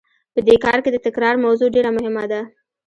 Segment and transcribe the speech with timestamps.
[0.33, 2.41] په دې کار کې د تکرار موضوع ډېره مهمه ده.